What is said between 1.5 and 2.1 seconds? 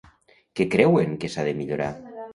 millorar?